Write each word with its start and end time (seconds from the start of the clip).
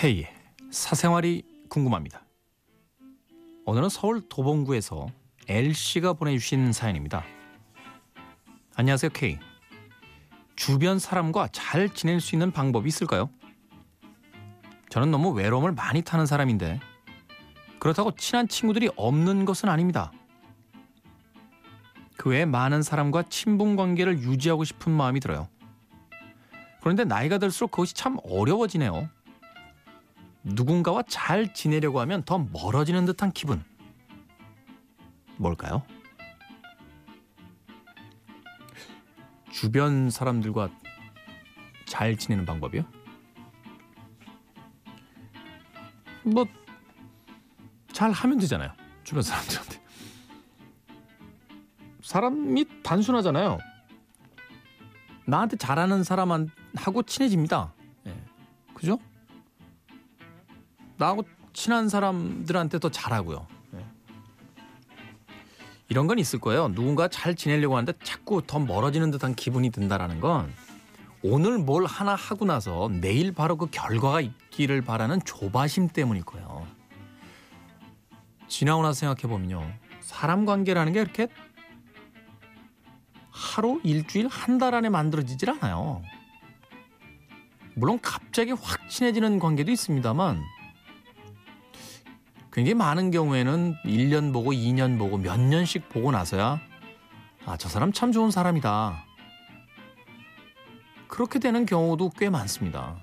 K의 0.00 0.26
사생활이 0.70 1.42
궁금합니다. 1.68 2.22
오늘은 3.66 3.90
서울 3.90 4.26
도봉구에서 4.30 5.08
L씨가 5.46 6.14
보내주신 6.14 6.72
사연입니다. 6.72 7.22
안녕하세요 8.76 9.10
K. 9.12 9.38
주변 10.56 10.98
사람과 10.98 11.48
잘 11.52 11.90
지낼 11.90 12.22
수 12.22 12.34
있는 12.34 12.50
방법이 12.50 12.88
있을까요? 12.88 13.28
저는 14.88 15.10
너무 15.10 15.32
외로움을 15.32 15.72
많이 15.72 16.00
타는 16.00 16.24
사람인데 16.24 16.80
그렇다고 17.78 18.12
친한 18.12 18.48
친구들이 18.48 18.88
없는 18.96 19.44
것은 19.44 19.68
아닙니다. 19.68 20.12
그 22.16 22.30
외에 22.30 22.46
많은 22.46 22.82
사람과 22.82 23.24
친분 23.24 23.76
관계를 23.76 24.20
유지하고 24.20 24.64
싶은 24.64 24.92
마음이 24.92 25.20
들어요. 25.20 25.46
그런데 26.80 27.04
나이가 27.04 27.36
들수록 27.36 27.72
그것이 27.72 27.92
참 27.92 28.16
어려워지네요. 28.24 29.10
누군가와 30.42 31.02
잘 31.08 31.52
지내려고 31.52 32.00
하면 32.00 32.22
더 32.24 32.38
멀어지는 32.38 33.04
듯한 33.04 33.32
기분. 33.32 33.62
뭘까요? 35.36 35.82
주변 39.50 40.10
사람들과 40.10 40.70
잘 41.86 42.16
지내는 42.16 42.46
방법이요? 42.46 42.84
뭐, 46.24 46.46
잘 47.92 48.10
하면 48.12 48.38
되잖아요. 48.38 48.72
주변 49.04 49.22
사람들한테. 49.22 49.80
사람이 52.02 52.82
단순하잖아요. 52.82 53.58
나한테 55.26 55.56
잘하는 55.56 56.02
사람하고 56.02 57.02
친해집니다. 57.06 57.72
예. 58.06 58.16
그죠? 58.74 58.98
나하고 61.00 61.24
친한 61.52 61.88
사람들한테 61.88 62.78
더 62.78 62.90
잘하고요. 62.90 63.46
예. 63.74 63.84
이런 65.88 66.06
건 66.06 66.18
있을 66.18 66.38
거예요. 66.38 66.68
누군가 66.68 67.08
잘 67.08 67.34
지내려고 67.34 67.76
하는데 67.76 67.92
자꾸 68.04 68.42
더 68.46 68.58
멀어지는 68.60 69.10
듯한 69.10 69.34
기분이 69.34 69.70
든다라는 69.70 70.20
건 70.20 70.52
오늘 71.22 71.58
뭘 71.58 71.86
하나 71.86 72.14
하고 72.14 72.44
나서 72.44 72.88
내일 73.00 73.32
바로 73.32 73.56
그 73.56 73.66
결과가 73.70 74.20
있기를 74.20 74.82
바라는 74.82 75.20
조바심 75.24 75.88
때문일 75.88 76.22
거예요. 76.24 76.66
지나고 78.46 78.82
나서 78.82 78.92
생각해 79.00 79.22
보면요. 79.22 79.66
사람 80.00 80.44
관계라는 80.44 80.92
게 80.92 81.00
이렇게 81.00 81.28
하루, 83.30 83.80
일주일, 83.84 84.28
한 84.28 84.58
달 84.58 84.74
안에 84.74 84.90
만들어지질 84.90 85.48
않아요. 85.50 86.02
물론 87.74 87.98
갑자기 88.02 88.50
확 88.52 88.88
친해지는 88.90 89.38
관계도 89.38 89.70
있습니다만 89.70 90.42
굉장히 92.52 92.74
많은 92.74 93.10
경우에는 93.10 93.76
1년 93.84 94.32
보고 94.32 94.52
2년 94.52 94.98
보고 94.98 95.16
몇 95.18 95.38
년씩 95.38 95.88
보고 95.88 96.10
나서야 96.10 96.60
아, 97.46 97.56
저 97.56 97.68
사람 97.68 97.92
참 97.92 98.12
좋은 98.12 98.30
사람이다. 98.30 99.04
그렇게 101.08 101.38
되는 101.38 101.64
경우도 101.66 102.10
꽤 102.18 102.28
많습니다. 102.30 102.96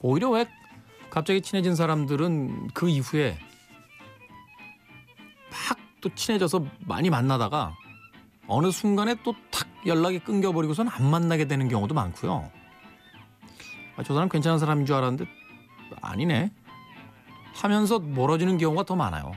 오히려 0.00 0.30
왜 0.30 0.46
갑자기 1.10 1.40
친해진 1.40 1.74
사람들은 1.74 2.68
그 2.74 2.88
이후에 2.88 3.38
막또 5.50 6.14
친해져서 6.14 6.64
많이 6.86 7.10
만나다가 7.10 7.74
어느 8.46 8.70
순간에 8.70 9.14
또 9.22 9.34
탁 9.50 9.68
연락이 9.86 10.18
끊겨버리고선 10.18 10.88
안 10.88 11.10
만나게 11.10 11.46
되는 11.46 11.68
경우도 11.68 11.94
많고요. 11.94 12.50
아, 13.96 14.02
저 14.02 14.14
사람 14.14 14.28
괜찮은 14.28 14.58
사람인 14.58 14.86
줄 14.86 14.96
알았는데 14.96 15.26
아니네. 16.00 16.50
하면서 17.58 17.98
멀어지는 17.98 18.56
경우가 18.58 18.84
더 18.84 18.94
많아요. 18.94 19.32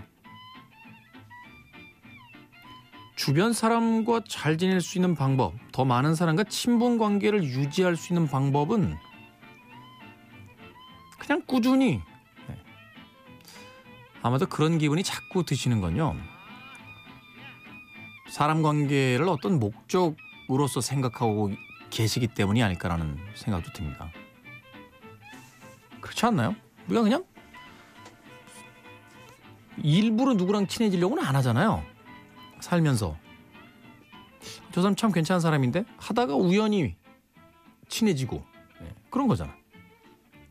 주변 3.15 3.53
사람과 3.53 4.21
잘 4.27 4.57
지낼 4.57 4.81
수 4.81 4.97
있는 4.97 5.15
방법, 5.15 5.53
더 5.71 5.85
많은 5.85 6.15
사람과 6.15 6.43
친분 6.45 6.97
관계를 6.97 7.43
유지할 7.43 7.95
수 7.95 8.13
있는 8.13 8.27
방법은 8.27 8.97
그냥 11.19 11.41
꾸준히 11.45 12.01
네. 12.47 12.57
아마도 14.23 14.47
그런 14.47 14.77
기분이 14.77 15.03
자꾸 15.03 15.43
드시는 15.43 15.81
건요. 15.81 16.15
사람 18.27 18.63
관계를 18.63 19.27
어떤 19.29 19.59
목적으로서 19.59 20.81
생각하고 20.81 21.51
계시기 21.89 22.27
때문이 22.27 22.63
아닐까라는 22.63 23.17
생각도 23.35 23.71
듭니다. 23.73 24.09
그렇지 25.99 26.25
않나요? 26.25 26.55
우리가 26.87 27.03
그냥 27.03 27.23
일부러 29.83 30.33
누구랑 30.33 30.67
친해지려고는 30.67 31.23
안 31.23 31.35
하잖아요. 31.35 31.83
살면서. 32.59 33.17
저 34.71 34.81
사람 34.81 34.95
참 34.95 35.11
괜찮은 35.11 35.39
사람인데 35.39 35.85
하다가 35.97 36.35
우연히 36.35 36.95
친해지고 37.89 38.43
네, 38.79 38.95
그런 39.09 39.27
거잖아. 39.27 39.53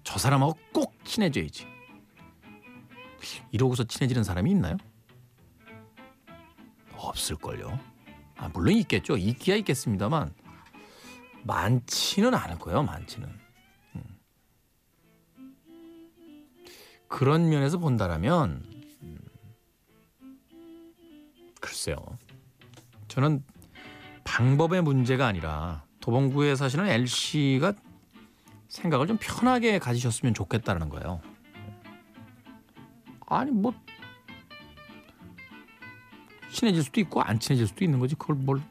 저 0.04 0.18
사람하고 0.18 0.58
꼭 0.72 0.94
친해져야지. 1.04 1.66
이러고서 3.50 3.84
친해지는 3.84 4.24
사람이 4.24 4.50
있나요? 4.50 4.76
없을걸요. 6.96 7.78
아, 8.36 8.48
물론 8.48 8.74
있겠죠. 8.76 9.16
있기야 9.16 9.56
있겠습니다만 9.56 10.34
많지는 11.44 12.34
않을 12.34 12.58
거예요. 12.58 12.82
많지는. 12.82 13.28
음. 13.96 14.18
그런 17.08 17.48
면에서 17.48 17.78
본다라면 17.78 18.79
저는 23.20 23.44
방법의 24.24 24.80
문제가 24.82 25.26
아니라 25.26 25.84
도봉구에 26.00 26.56
사시는 26.56 26.86
L 26.86 27.06
씨가 27.06 27.74
생각을 28.68 29.06
좀 29.06 29.18
편하게 29.20 29.78
가지셨으면 29.78 30.32
좋겠다는 30.32 30.88
거예요. 30.88 31.20
아니 33.26 33.50
뭐 33.50 33.74
친해질 36.50 36.82
수도 36.82 37.00
있고 37.02 37.20
안 37.20 37.38
친해질 37.38 37.66
수도 37.66 37.84
있는 37.84 37.98
거지 37.98 38.14
그걸 38.14 38.36
뭘 38.36 38.62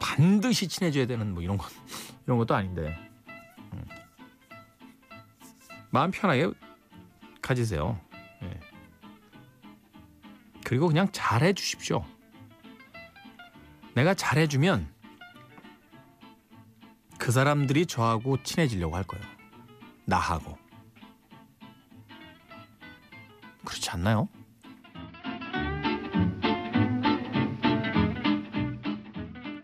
반드시 0.00 0.66
친해져야 0.66 1.06
되는 1.06 1.32
뭐 1.32 1.44
이런 1.44 1.56
것 1.56 1.70
이런 2.26 2.38
것도 2.38 2.56
아닌데 2.56 2.98
음. 3.72 3.84
마음 5.90 6.10
편하게 6.10 6.50
가지세요. 7.40 8.00
네. 8.42 8.58
그리고 10.64 10.88
그냥 10.88 11.06
잘해 11.12 11.52
주십시오. 11.52 12.04
내가 13.94 14.14
잘해주면 14.14 14.92
그 17.18 17.32
사람들이 17.32 17.86
저하고 17.86 18.42
친해지려고 18.42 18.96
할 18.96 19.04
거예요. 19.04 19.24
나하고. 20.04 20.58
그렇지 23.64 23.90
않나요? 23.90 24.28